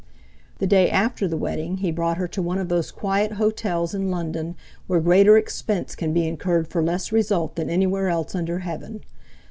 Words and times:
The 0.57 0.65
day 0.65 0.89
after 0.89 1.27
the 1.27 1.37
wedding 1.37 1.77
he 1.77 1.91
brought 1.91 2.17
her 2.17 2.27
to 2.29 2.41
one 2.41 2.57
of 2.57 2.69
those 2.69 2.89
quiet 2.89 3.33
hotels 3.33 3.93
in 3.93 4.09
London 4.09 4.55
where 4.87 4.99
greater 4.99 5.37
expense 5.37 5.95
can 5.95 6.11
be 6.11 6.27
incurred 6.27 6.67
for 6.67 6.81
less 6.81 7.11
result 7.11 7.55
than 7.55 7.69
anywhere 7.69 8.07
else 8.09 8.33
under 8.33 8.57
heaven. 8.57 9.01